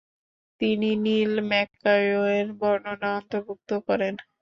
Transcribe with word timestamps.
তিনি 0.61 0.89
নীল 1.05 1.33
ম্যাকাওয়ের 1.49 2.47
বর্ণনা 2.59 3.09
অন্তর্ভুক্ত 3.17 3.69
করেন। 3.87 4.13